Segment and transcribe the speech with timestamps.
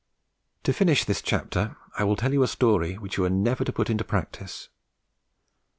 [0.63, 3.71] To finish this chapter, I will tell you a story which you are never to
[3.71, 4.69] put into practice.